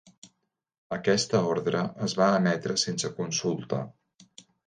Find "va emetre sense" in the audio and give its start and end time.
2.21-3.13